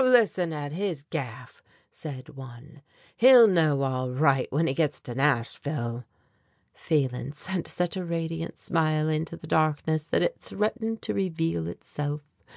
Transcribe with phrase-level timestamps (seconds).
[0.00, 1.60] "Listen at his gaff!"
[1.90, 2.82] said one.
[3.16, 6.04] "He'll know all right when he gets to Nashville."
[6.72, 12.20] Phelan sent such a radiant smile into the darkness that it threatened to reveal itself.